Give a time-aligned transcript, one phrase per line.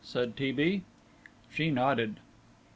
[0.03, 0.51] said T.
[0.51, 0.81] B.
[1.51, 2.17] She nodded.